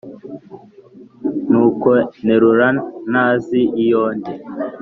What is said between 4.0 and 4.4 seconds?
ndi